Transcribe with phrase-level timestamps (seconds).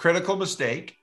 [0.00, 0.96] critical mistake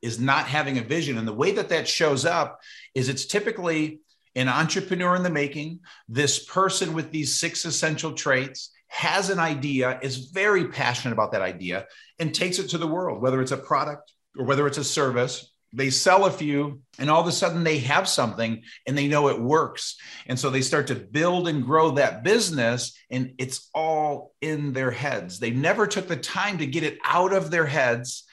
[0.00, 1.18] is not having a vision.
[1.18, 2.60] And the way that that shows up
[2.94, 3.98] is it's typically
[4.36, 9.98] an entrepreneur in the making, this person with these six essential traits has an idea,
[10.02, 11.86] is very passionate about that idea,
[12.20, 15.52] and takes it to the world, whether it's a product or whether it's a service.
[15.72, 19.30] They sell a few, and all of a sudden they have something and they know
[19.30, 19.96] it works.
[20.28, 24.92] And so they start to build and grow that business, and it's all in their
[24.92, 25.40] heads.
[25.40, 28.24] They never took the time to get it out of their heads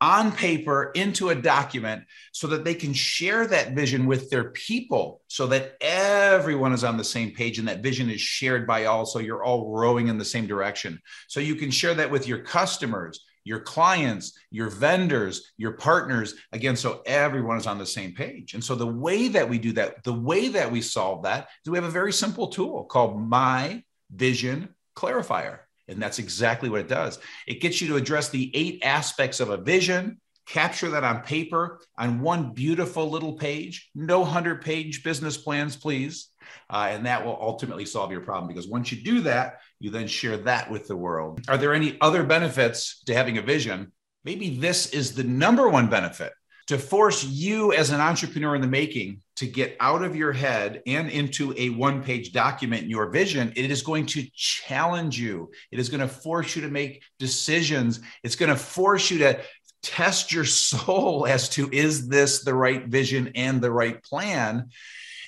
[0.00, 5.22] on paper into a document so that they can share that vision with their people
[5.28, 9.06] so that everyone is on the same page and that vision is shared by all.
[9.06, 11.00] So you're all rowing in the same direction.
[11.28, 16.34] So you can share that with your customers your clients your vendors your partners.
[16.52, 18.54] Again so everyone is on the same page.
[18.54, 21.70] And so the way that we do that the way that we solve that is
[21.70, 26.88] we have a very simple tool called my vision clarifier and that's exactly what it
[26.88, 27.18] does.
[27.46, 31.80] It gets you to address the eight aspects of a vision, capture that on paper
[31.96, 33.90] on one beautiful little page.
[33.94, 36.28] No 100 page business plans, please.
[36.70, 40.06] Uh, and that will ultimately solve your problem because once you do that, you then
[40.06, 41.40] share that with the world.
[41.48, 43.92] Are there any other benefits to having a vision?
[44.24, 46.32] Maybe this is the number one benefit
[46.66, 50.82] to force you as an entrepreneur in the making to get out of your head
[50.86, 55.50] and into a one page document your vision it is going to challenge you.
[55.70, 58.00] It is going to force you to make decisions.
[58.22, 59.40] It's going to force you to
[59.82, 64.68] test your soul as to is this the right vision and the right plan?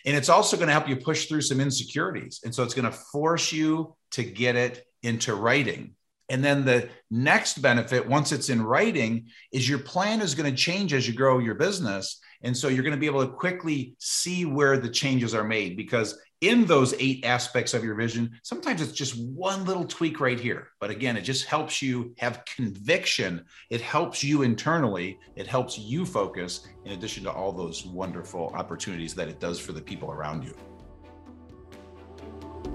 [0.05, 2.41] And it's also going to help you push through some insecurities.
[2.44, 5.96] And so it's going to force you to get it into writing
[6.28, 10.56] and then the next benefit, once it's in writing, is your plan is going to
[10.56, 12.20] change as you grow your business.
[12.42, 15.76] And so you're going to be able to quickly see where the changes are made
[15.76, 20.38] because in those eight aspects of your vision, sometimes it's just one little tweak right
[20.38, 20.69] here.
[20.81, 23.44] But again, it just helps you have conviction.
[23.70, 25.19] It helps you internally.
[25.34, 29.72] It helps you focus in addition to all those wonderful opportunities that it does for
[29.72, 30.54] the people around you.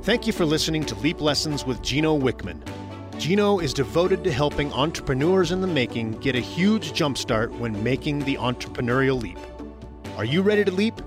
[0.01, 2.65] Thank you for listening to Leap Lessons with Gino Wickman.
[3.21, 8.17] Gino is devoted to helping entrepreneurs in the making get a huge jumpstart when making
[8.25, 9.37] the entrepreneurial leap.
[10.17, 10.99] Are you ready to leap?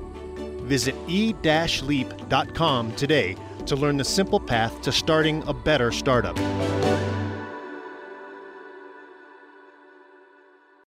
[0.61, 3.37] Visit e-leap.com today
[3.67, 6.39] to learn the simple path to starting a better startup.